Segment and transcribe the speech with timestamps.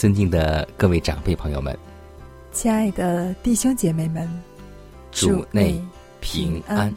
[0.00, 1.78] 尊敬的各位长辈朋友们，
[2.52, 4.26] 亲爱的弟兄姐妹们，
[5.12, 5.78] 主内
[6.22, 6.90] 平安。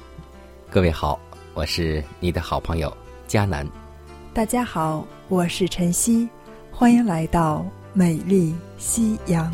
[0.70, 1.20] 各位好，
[1.54, 2.96] 我是你的好朋友
[3.28, 3.68] 佳南。
[4.34, 6.30] 大家好，我是晨曦，
[6.72, 9.54] 欢迎来到美丽夕阳。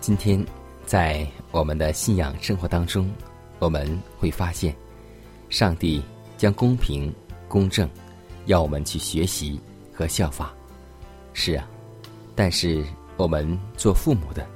[0.00, 0.40] 今天。
[0.88, 3.12] 在我们的信仰生活当中，
[3.58, 3.86] 我们
[4.18, 4.74] 会发现，
[5.50, 6.02] 上帝
[6.38, 7.14] 将公平、
[7.46, 7.86] 公正
[8.46, 9.60] 要我们去学习
[9.92, 10.50] 和效法。
[11.34, 11.68] 是啊，
[12.34, 12.82] 但是
[13.18, 14.46] 我们做父母的，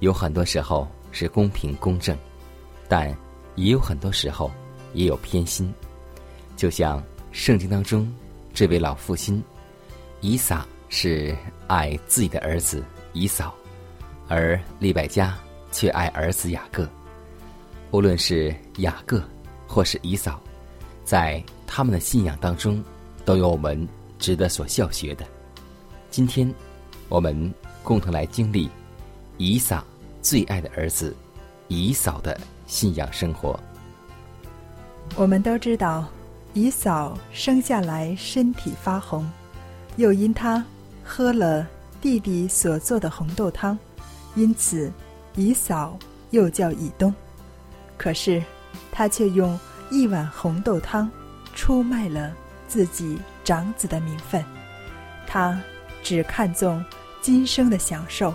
[0.00, 2.18] 有很多时候是公平公正，
[2.88, 3.16] 但
[3.54, 4.50] 也有很多时候
[4.94, 5.72] 也有偏心。
[6.56, 8.12] 就像圣经当中
[8.52, 9.40] 这位老父亲，
[10.22, 11.36] 以撒是
[11.68, 13.54] 爱自己的儿子以扫，
[14.26, 15.38] 而利百加。
[15.70, 16.88] 却爱儿子雅各，
[17.90, 19.22] 无论是雅各
[19.66, 20.40] 或是以扫，
[21.04, 22.82] 在他们的信仰当中，
[23.24, 23.86] 都有我们
[24.18, 25.24] 值得所效学的。
[26.10, 26.52] 今天，
[27.08, 27.52] 我们
[27.82, 28.68] 共同来经历
[29.36, 29.84] 以撒
[30.22, 31.14] 最爱的儿子
[31.68, 33.58] 以扫的信仰生活。
[35.16, 36.06] 我们都知道，
[36.54, 39.30] 以扫生下来身体发红，
[39.96, 40.64] 又因她
[41.04, 41.66] 喝了
[42.00, 43.78] 弟弟所做的红豆汤，
[44.34, 44.90] 因此。
[45.38, 45.96] 以扫
[46.30, 47.14] 又叫以东，
[47.96, 48.42] 可是
[48.90, 49.56] 他却用
[49.88, 51.08] 一碗红豆汤
[51.54, 52.34] 出卖了
[52.66, 54.44] 自己长子的名分。
[55.28, 55.56] 他
[56.02, 56.84] 只看重
[57.20, 58.34] 今生的享受，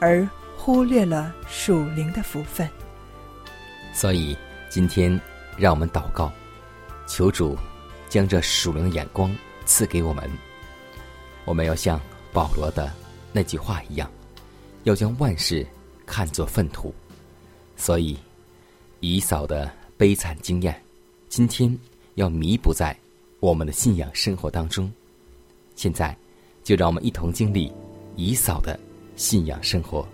[0.00, 0.26] 而
[0.56, 2.66] 忽略了属灵的福分。
[3.92, 4.34] 所以
[4.70, 5.20] 今天，
[5.58, 6.32] 让我们祷告，
[7.06, 7.58] 求主
[8.08, 9.30] 将这属灵的眼光
[9.66, 10.30] 赐给我们。
[11.44, 12.00] 我们要像
[12.32, 12.90] 保罗的
[13.32, 14.10] 那句话一样，
[14.84, 15.66] 要将万事。
[16.08, 16.92] 看作粪土，
[17.76, 18.16] 所以
[19.00, 20.74] 以扫的悲惨经验，
[21.28, 21.78] 今天
[22.14, 22.96] 要弥补在
[23.40, 24.90] 我们的信仰生活当中。
[25.76, 26.16] 现在，
[26.64, 27.70] 就让我们一同经历
[28.16, 28.80] 以扫的
[29.14, 30.08] 信仰生活。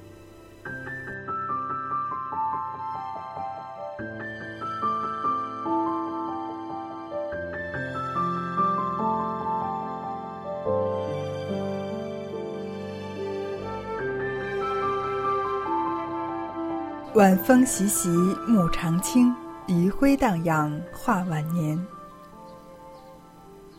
[17.15, 18.09] 晚风习习，
[18.45, 19.33] 木长青；
[19.69, 21.81] 余晖荡漾，画晚年。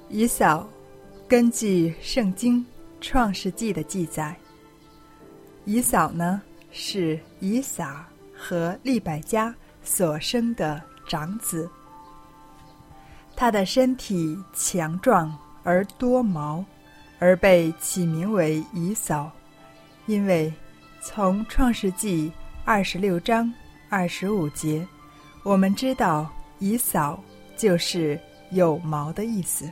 [0.07, 0.66] 以扫，
[1.28, 2.66] 根据圣经
[3.01, 4.34] 创世纪的记载，
[5.66, 6.41] 以扫呢
[6.72, 9.53] 是以撒和利百加
[9.84, 11.69] 所生的长子。
[13.35, 16.63] 他的身体强壮而多毛，
[17.19, 19.29] 而被起名为以扫，
[20.06, 20.53] 因为
[21.01, 22.31] 从创世纪。
[22.68, 23.53] 二十六章
[23.90, 24.86] 二十五节，
[25.44, 26.28] 我们知道
[26.58, 27.24] 以扫
[27.56, 29.69] 就是有毛的意思。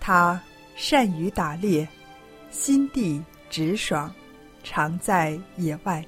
[0.00, 0.38] 他
[0.74, 1.86] 善于打猎，
[2.50, 4.12] 心地直爽，
[4.64, 6.04] 常在野外，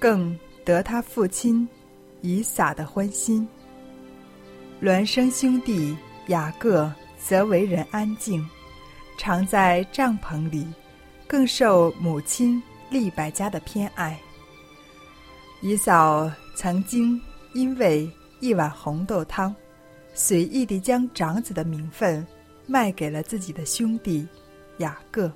[0.00, 1.66] 更得他父亲
[2.20, 3.48] 以撒的欢心。
[4.82, 5.96] 孪生兄弟
[6.26, 8.44] 雅各则为人安静，
[9.16, 10.66] 常在帐篷里，
[11.28, 14.18] 更受母亲利百加的偏爱。
[15.60, 17.20] 姨嫂曾经
[17.52, 18.08] 因为
[18.38, 19.54] 一碗红豆汤，
[20.14, 22.24] 随意地将长子的名分
[22.64, 24.24] 卖给了自己的兄弟
[24.76, 25.32] 雅各。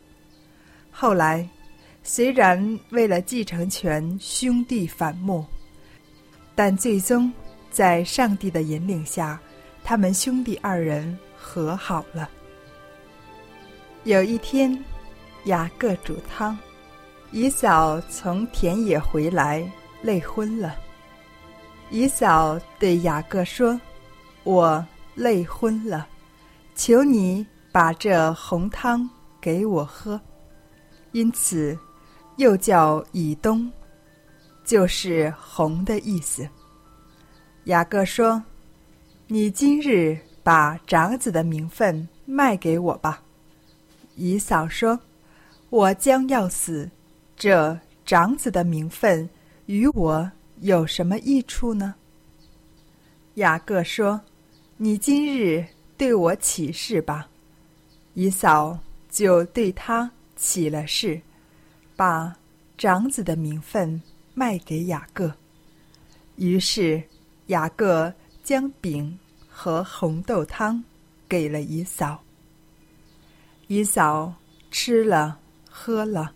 [0.93, 1.49] 后来，
[2.05, 5.45] 虽然为了继承权兄弟反目，
[6.55, 7.33] 但最终
[7.73, 9.41] 在上帝的引领下，
[9.83, 12.31] 他们兄弟二人和好了。
[14.05, 14.79] 有一天，
[15.47, 16.57] 雅各煮汤，
[17.33, 19.69] 姨嫂从田野回来，
[20.03, 20.77] 累昏了。
[21.91, 23.81] 姨嫂对雅各说
[24.45, 24.85] ：“我
[25.15, 26.07] 累昏了，
[26.75, 29.09] 求你把这红汤
[29.41, 30.21] 给我喝。”
[31.13, 31.79] 因此，
[32.37, 33.71] 又叫以东，
[34.65, 36.49] 就是红的意思。
[37.65, 38.43] 雅各说
[39.29, 43.23] ：“你今日把长子的名分卖给我吧。”
[44.17, 44.99] 姨嫂说
[45.69, 46.91] ：“我将要死，
[47.37, 49.29] 这长子的名分
[49.73, 50.31] 与我
[50.61, 51.95] 有什么益处呢？”
[53.37, 54.21] 雅各说
[54.77, 55.65] ：“你今日
[55.97, 57.27] 对我起誓吧。”
[58.13, 58.79] 姨嫂
[59.09, 60.11] 就对他。
[60.35, 61.21] 起了誓，
[61.95, 62.37] 把
[62.77, 64.03] 长子的名分
[64.35, 65.33] 卖给雅各。
[66.35, 67.01] 于是
[67.47, 69.17] 雅各将饼
[69.49, 70.83] 和红豆汤
[71.29, 72.21] 给了姨嫂。
[73.69, 74.35] 姨嫂
[74.73, 75.39] 吃了
[75.71, 76.35] 喝了，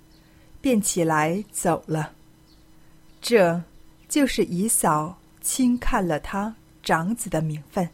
[0.60, 2.12] 便起来走了。
[3.28, 3.60] 这
[4.08, 7.88] 就是姨嫂轻看了他长子的名分。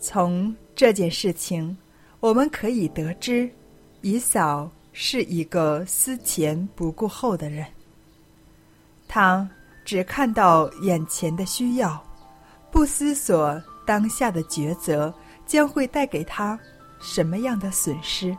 [0.00, 1.76] 从这件事情，
[2.18, 3.48] 我们可以得知。
[4.00, 7.64] 姨嫂是一个思前不顾后的人，
[9.06, 9.48] 她
[9.84, 12.04] 只看到眼前的需要，
[12.72, 15.14] 不思索当下的抉择
[15.46, 16.58] 将会带给她
[17.00, 18.36] 什么样的损失。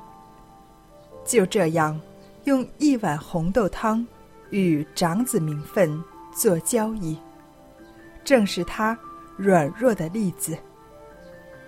[1.25, 1.97] 就这样，
[2.43, 4.05] 用一碗红豆汤
[4.53, 6.01] 与长子名分
[6.31, 7.17] 做交易，
[8.23, 8.95] 正是他
[9.35, 10.55] 软弱的例子。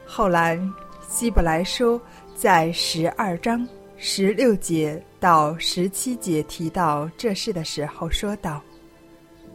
[0.06, 0.60] 后来，
[1.02, 2.00] 希伯来书
[2.36, 3.68] 在十二章。
[3.98, 8.62] 十六节到十七节提到这事的时候，说道：“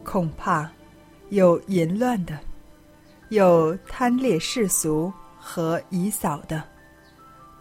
[0.03, 0.69] 恐怕
[1.29, 2.37] 有淫乱的，
[3.29, 6.63] 有贪恋世俗和以扫的，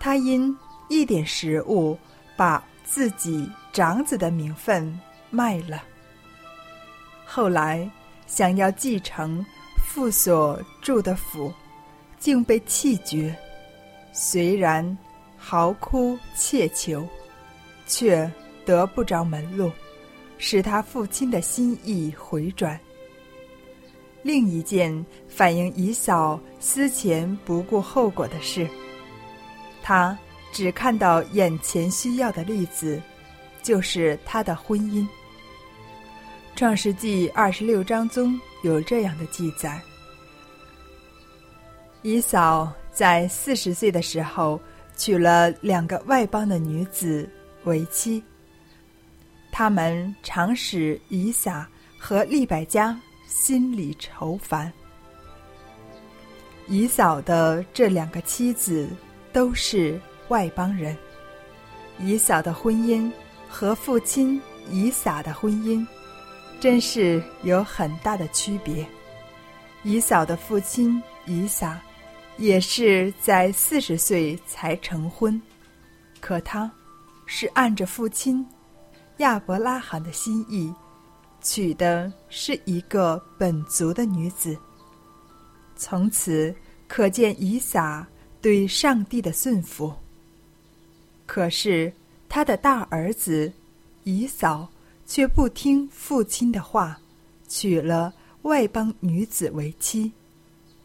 [0.00, 0.56] 他因
[0.88, 1.96] 一点食物，
[2.34, 4.99] 把自己长子的名分
[5.30, 5.82] 卖了。
[7.24, 7.88] 后来
[8.26, 9.44] 想要继承
[9.86, 11.52] 父所住的府，
[12.18, 13.34] 竟被弃绝。
[14.12, 14.96] 虽然。”
[15.42, 17.08] 嚎哭切求，
[17.86, 18.30] 却
[18.66, 19.72] 得不着门路，
[20.36, 22.78] 使他父亲的心意回转。
[24.22, 24.94] 另一件
[25.26, 28.68] 反映姨嫂思前不顾后果的事，
[29.82, 30.16] 他
[30.52, 33.00] 只看到眼前需要的例子，
[33.62, 35.08] 就是他的婚姻。
[36.60, 39.80] 创世纪二十六章中有这样的记载：
[42.02, 44.60] 以嫂在四十岁的时候。
[44.94, 47.26] 娶了两个外邦的女子
[47.64, 48.22] 为妻，
[49.50, 51.66] 他们常使以撒
[51.98, 52.94] 和利百加
[53.26, 54.70] 心里愁烦。
[56.68, 58.90] 以扫的这两个妻子
[59.32, 59.98] 都是
[60.28, 60.94] 外邦人，
[61.98, 63.10] 以扫的婚姻
[63.48, 64.38] 和父亲
[64.70, 65.82] 以撒的婚姻
[66.60, 68.86] 真是有很大的区别。
[69.82, 71.80] 以嫂的父亲以撒。
[72.36, 75.38] 也是在四十岁才成婚，
[76.22, 76.70] 可他，
[77.26, 78.46] 是按着父亲
[79.18, 80.72] 亚伯拉罕的心意，
[81.42, 84.56] 娶的是一个本族的女子。
[85.76, 86.54] 从此
[86.88, 88.08] 可见以撒
[88.40, 89.92] 对上帝的顺服。
[91.26, 91.92] 可是
[92.26, 93.52] 他的大儿子
[94.04, 94.66] 以扫
[95.11, 96.97] 却不听父亲的话，
[97.49, 100.12] 娶了外邦女子为妻，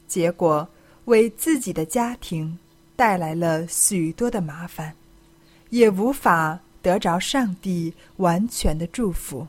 [0.08, 0.68] 结果。
[1.06, 2.58] 为自己的家庭
[2.96, 4.96] 带来了许多的麻烦，
[5.70, 9.48] 也无法得着上帝完全的祝福。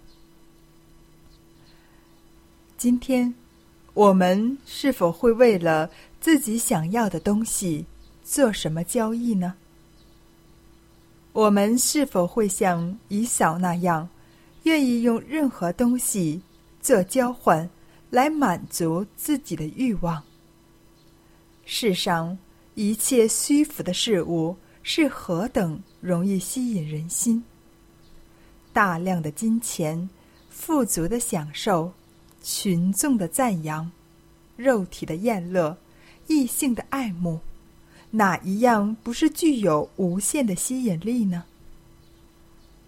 [2.77, 3.35] 今天，
[3.95, 5.91] 我们是否会为了
[6.21, 7.87] 自己想要的东西
[8.23, 9.55] 做什么交易呢？
[11.33, 14.07] 我们是否会像以扫那样，
[14.67, 16.43] 愿意用任何东西
[16.81, 17.71] 做交换，
[18.11, 20.21] 来满足自己的欲望？
[21.65, 22.37] 世上
[22.75, 27.45] 一切虚浮的事物是何等容易吸引人心！
[28.73, 30.11] 大量的金钱、
[30.51, 31.93] 富足的享受、
[32.43, 33.89] 群众的赞扬、
[34.57, 35.79] 肉体的厌乐、
[36.27, 37.39] 异性的爱慕，
[38.11, 41.45] 哪一样不是具有无限的吸引力呢？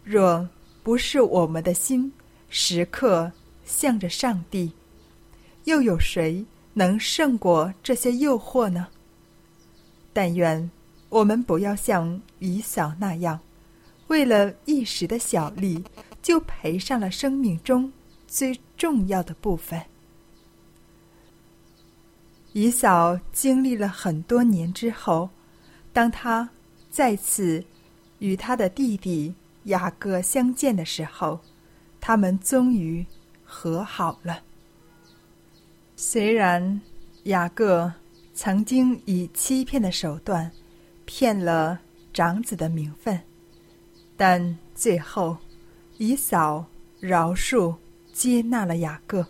[0.03, 0.49] 若
[0.89, 2.11] 不是我们的心
[2.49, 3.31] 时刻
[3.63, 4.73] 向着上帝，
[5.65, 6.43] 又有谁？
[6.73, 8.89] 能胜过这些诱惑呢？
[10.15, 10.71] 但愿
[11.11, 13.39] 我们不要像以扫那样，
[14.07, 15.85] 为了一时的小利，
[16.23, 17.93] 就赔上了生命中
[18.27, 19.79] 最重要的部分。
[22.55, 25.29] 以扫经历了很多年之后，
[25.93, 26.49] 当他
[26.91, 27.63] 再次
[28.21, 31.41] 与他的弟弟雅各相见的时候，
[32.01, 33.05] 他们终于
[33.45, 34.41] 和好了。
[35.97, 36.81] 虽然
[37.25, 37.93] 雅各
[38.33, 40.51] 曾经以欺骗的手段
[41.05, 41.81] 骗了
[42.13, 43.21] 长子的名分，
[44.17, 45.37] 但最后
[45.99, 46.65] 以扫
[47.01, 47.75] 饶恕
[48.13, 49.27] 接纳了雅各。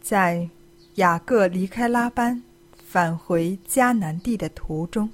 [0.00, 0.48] 在
[0.94, 2.42] 雅各离开拉班，
[2.82, 5.10] 返回迦南地的途中，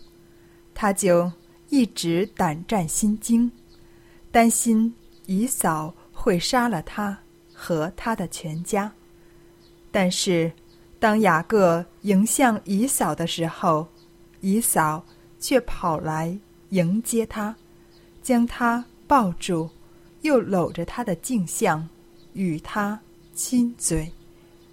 [0.72, 1.30] 他就
[1.68, 3.50] 一直胆战心惊，
[4.34, 4.92] 担心
[5.26, 7.16] 姨嫂会杀了他
[7.52, 8.90] 和他的全家。
[9.92, 10.50] 但是，
[10.98, 13.86] 当雅各迎向姨嫂的时候，
[14.40, 15.00] 姨嫂
[15.38, 16.36] 却跑来
[16.70, 17.54] 迎接他，
[18.24, 19.70] 将他抱住，
[20.22, 21.88] 又搂着他的镜像，
[22.32, 22.98] 与他
[23.34, 24.10] 亲嘴。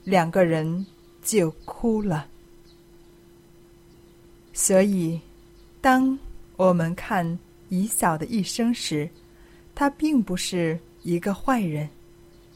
[0.03, 0.83] 两个人
[1.21, 2.25] 就哭了。
[4.53, 5.21] 所以，
[5.81, 6.17] 当
[6.55, 7.37] 我们看
[7.69, 9.07] 姨嫂的一生时，
[9.73, 11.89] 他并不是一个坏人，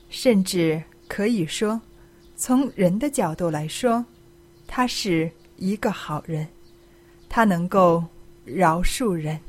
[0.09, 1.81] 甚至可以说，
[2.35, 4.05] 从人的角度来说，
[4.67, 6.47] 他是一个好人。
[7.29, 8.03] 他能够
[8.45, 9.39] 饶恕人。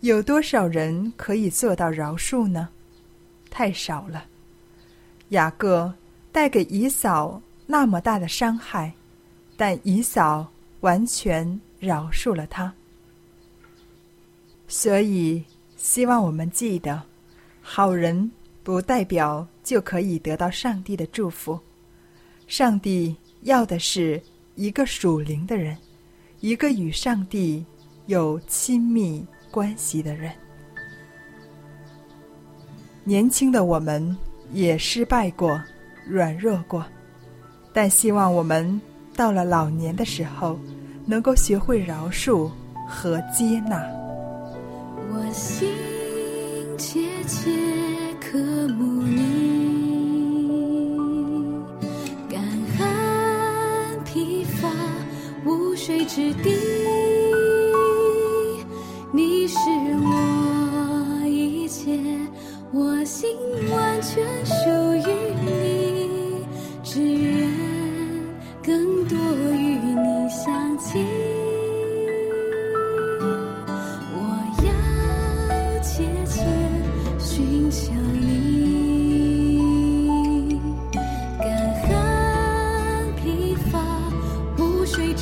[0.00, 2.68] 有多少人可以做到饶恕呢？
[3.50, 4.24] 太少了。
[5.30, 5.94] 雅各。
[6.34, 8.92] 带给姨嫂那么大的伤害，
[9.56, 12.74] 但姨嫂完全饶恕了他。
[14.66, 15.44] 所以，
[15.84, 17.02] 希望我们记得，
[17.60, 18.30] 好人
[18.62, 21.60] 不代表就可以得到上帝的祝福。
[22.46, 24.18] 上帝要的是
[24.54, 25.76] 一个属灵的人，
[26.40, 27.62] 一个与上帝
[28.06, 30.32] 有亲密关系的人。
[33.04, 34.16] 年轻的我们
[34.54, 35.60] 也失败过。
[36.06, 36.82] 软弱过，
[37.74, 38.80] 但希望我们
[39.14, 40.58] 到了老年的时候，
[41.04, 42.50] 能够学会饶恕
[42.88, 44.03] 和接纳。
[45.34, 45.68] 心
[46.78, 47.50] 切切
[48.20, 48.38] 渴
[48.68, 49.18] 慕你，
[52.30, 52.40] 干
[52.78, 54.70] 旱疲乏
[55.44, 56.50] 无水之地，
[59.12, 59.58] 你是
[60.04, 61.98] 我一切，
[62.72, 63.36] 我心
[63.72, 64.54] 完全属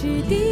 [0.02, 0.51] 之地，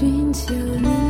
[0.00, 1.09] 寻求你。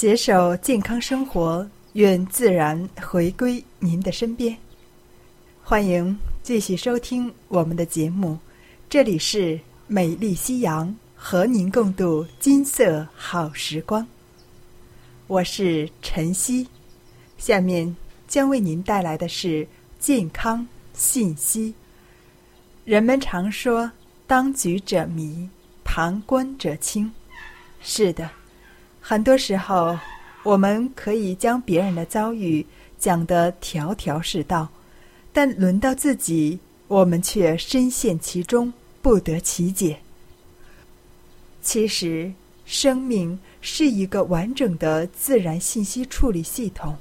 [0.00, 4.56] 携手健康生活，愿自然回归您的身边。
[5.62, 8.38] 欢迎继续收听我们的节目，
[8.88, 14.06] 这里是美丽夕阳，和您共度金色好时光。
[15.26, 16.66] 我是晨曦，
[17.36, 17.94] 下面
[18.26, 21.74] 将为您带来的是健康信息。
[22.86, 23.92] 人们常说
[24.26, 25.46] “当局者迷，
[25.84, 27.12] 旁观者清”，
[27.82, 28.39] 是的。
[29.10, 29.98] 很多时候，
[30.44, 32.64] 我们可以将别人的遭遇
[32.96, 34.68] 讲得条条是道，
[35.32, 39.98] 但轮到自己，我们却深陷其中，不得其解。
[41.60, 42.32] 其实，
[42.64, 46.96] 生命是一个完整的自然信息处理系统，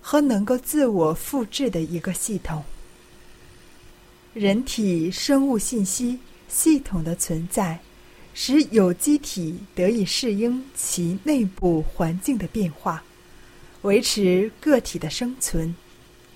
[0.00, 2.64] 和能够自我复制的一个系统。
[4.32, 7.78] 人体生物信息系统的存在。
[8.34, 13.02] 使有机体得以适应其内部环境的变化，
[13.82, 15.74] 维持个体的生存。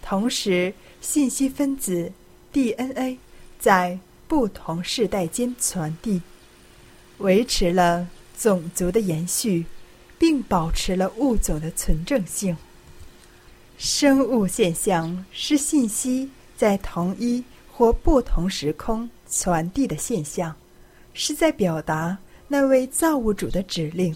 [0.01, 2.13] 同时，信息分子
[2.53, 3.19] DNA
[3.59, 6.23] 在不同世代间传递，
[7.19, 8.09] 维持了
[8.39, 9.67] 种族的延续，
[10.19, 12.57] 并保持了物种的纯正性。
[13.77, 20.55] 生物现象是信息在同一或不同时空传递的现象。
[21.21, 24.15] 是在表达那位造物主的指令。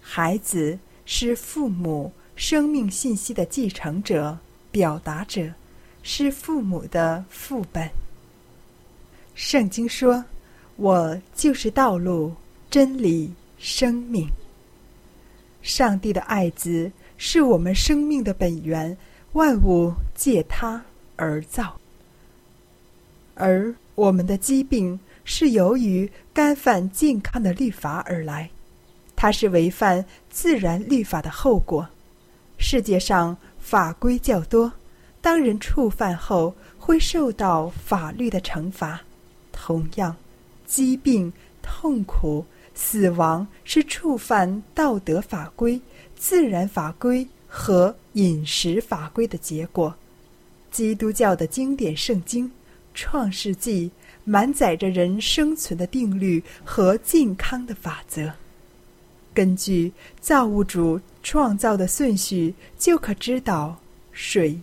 [0.00, 4.38] 孩子是父母生命信息的继承者、
[4.70, 5.52] 表达者，
[6.02, 7.86] 是父母的副本。
[9.34, 10.24] 圣经说
[10.76, 12.34] ：“我就是道路、
[12.70, 14.26] 真理、生命。”
[15.60, 18.96] 上帝的爱子是我们生命的本源，
[19.32, 20.82] 万物借他
[21.16, 21.78] 而造，
[23.34, 24.98] 而我们的疾病。
[25.24, 28.50] 是由于干犯健康的律法而来，
[29.14, 31.88] 它是违反自然律法的后果。
[32.58, 34.72] 世界上法规较多，
[35.20, 39.00] 当人触犯后会受到法律的惩罚。
[39.52, 40.16] 同样，
[40.66, 45.80] 疾病、痛苦、死亡是触犯道德法规、
[46.16, 49.94] 自然法规和饮食法规的结果。
[50.70, 52.48] 基督教的经典圣经
[52.94, 53.88] 《创世纪》。
[54.24, 58.32] 满载着人生存的定律和健康的法则。
[59.32, 63.78] 根据造物主创造的顺序就可知道
[64.12, 64.58] 水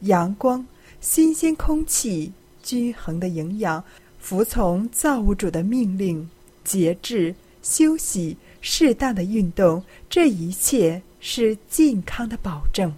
[0.00, 0.66] 阳光
[1.00, 3.82] 新鲜空气均衡的营养
[4.18, 6.28] 服从造物主的命令
[6.64, 12.92] 节制休息适当的运动这一切是健康的保证。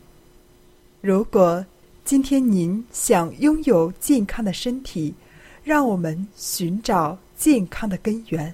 [1.01, 1.65] 如果
[2.05, 5.15] 今天您想拥有健康的身体
[5.63, 8.53] 让我们寻找健康的根源，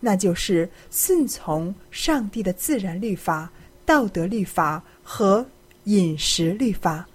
[0.00, 3.50] 那就是顺从上帝的自然律法、
[3.84, 5.44] 道德律法和
[5.84, 7.06] 饮食律法，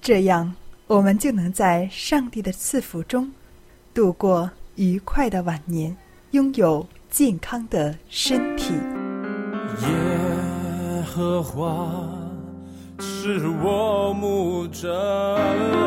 [0.00, 0.54] 这样
[0.86, 3.30] 我们就能在上帝的赐福中
[3.94, 5.96] 度过愉快的晚年，
[6.32, 8.74] 拥有健康的身体。
[9.82, 11.90] 耶和华
[12.98, 15.85] 是我牧者。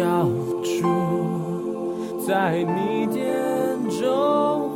[0.00, 0.24] 要
[0.62, 4.69] 住在你眼中。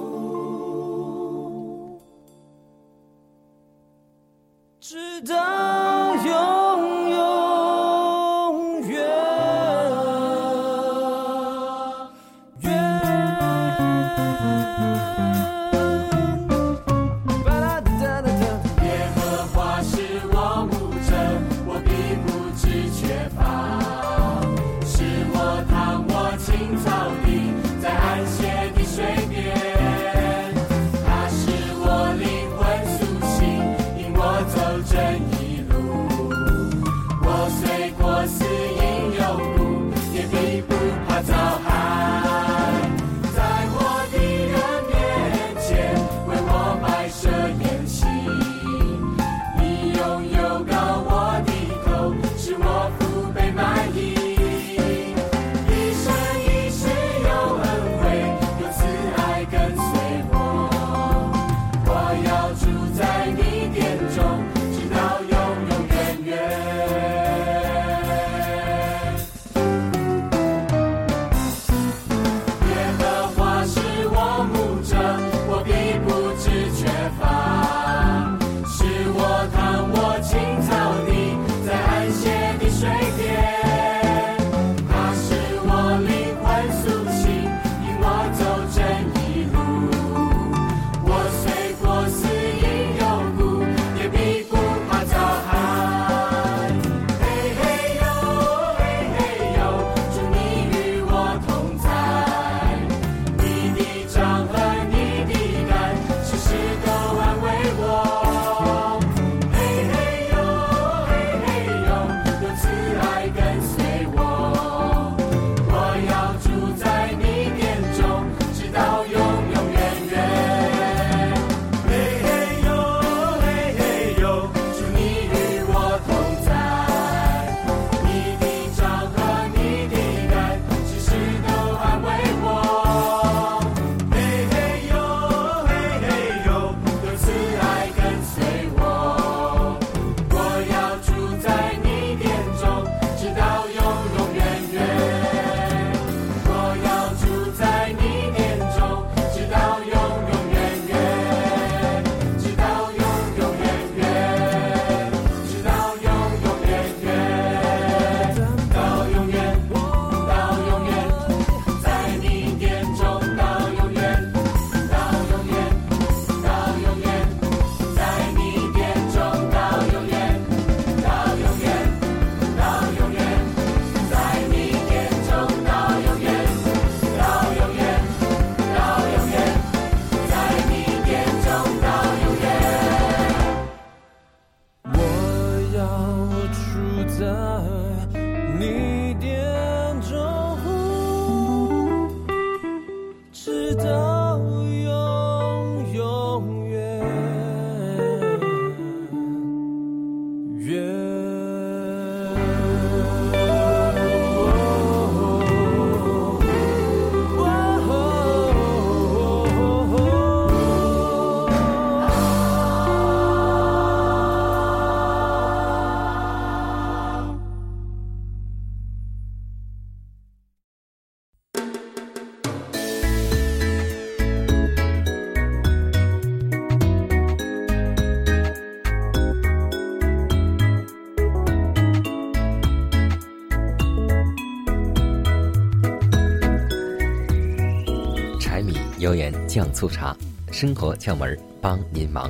[239.54, 240.16] 酱醋茶，
[240.50, 242.28] 生活窍门帮您忙。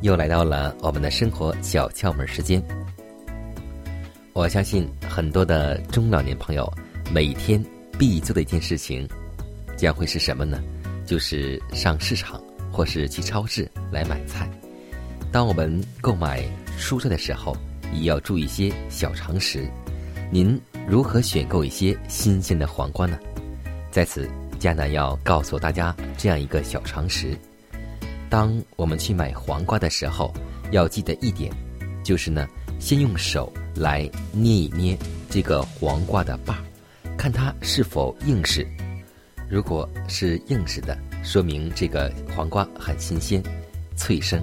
[0.00, 2.60] 又来到了我们的生活小窍门时间。
[4.32, 6.68] 我相信很多的中老年朋友
[7.14, 7.64] 每天
[7.96, 9.08] 必做的一件事情，
[9.76, 10.60] 将会是什么呢？
[11.06, 14.50] 就是上市场或是去超市来买菜。
[15.30, 16.42] 当我们购买
[16.76, 17.56] 蔬菜的时候，
[17.92, 19.70] 也要注意一些小常识。
[20.32, 23.16] 您如何选购一些新鲜的黄瓜呢？
[23.92, 24.28] 在此，
[24.60, 27.34] 佳楠要告诉大家这样一个小常识：
[28.28, 30.34] 当我们去买黄瓜的时候，
[30.70, 31.50] 要记得一点，
[32.04, 32.46] 就是呢，
[32.78, 34.94] 先用手来捏一捏
[35.30, 36.62] 这个黄瓜的把儿，
[37.16, 38.66] 看它是否硬实。
[39.48, 43.42] 如果是硬实的，说明这个黄瓜很新鲜、
[43.96, 44.40] 脆生；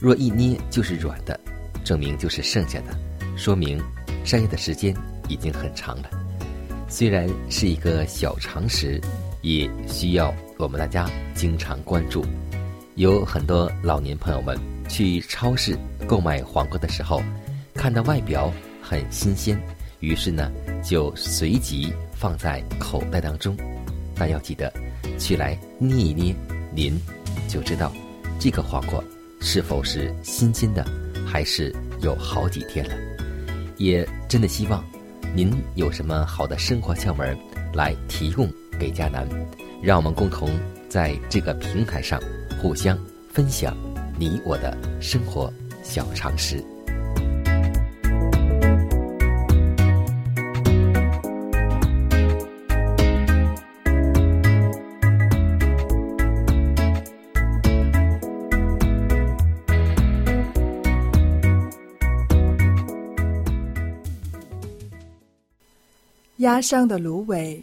[0.00, 1.38] 若一捏就是软的，
[1.84, 2.86] 证明就是剩下的，
[3.36, 3.80] 说明
[4.24, 4.92] 摘的时间
[5.28, 6.10] 已经很长了。
[6.88, 9.00] 虽然是一个小常识，
[9.42, 12.24] 也需要我们大家经常关注。
[12.96, 15.76] 有很多老年朋友们去超市
[16.06, 17.22] 购买黄瓜的时候，
[17.74, 19.58] 看到外表很新鲜，
[20.00, 20.50] 于是呢
[20.82, 23.56] 就随即放在口袋当中。
[24.14, 24.72] 但要记得，
[25.18, 26.34] 去来捏一捏，
[26.74, 27.00] 您
[27.48, 27.92] 就知道
[28.38, 29.02] 这个黄瓜
[29.40, 30.86] 是否是新鲜的，
[31.26, 32.94] 还是有好几天了。
[33.78, 34.84] 也真的希望。
[35.32, 37.38] 您有什么好的生活窍门
[37.72, 38.50] 来提供
[38.80, 39.28] 给佳楠？
[39.82, 40.48] 让我们共同
[40.88, 42.18] 在这个平台上
[42.60, 43.76] 互相分享
[44.18, 46.64] 你我的生活小常识。
[66.38, 67.62] 压伤的芦苇，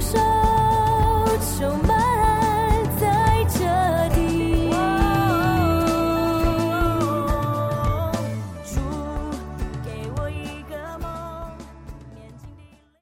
[0.00, 0.18] 手
[1.58, 2.17] 就慢。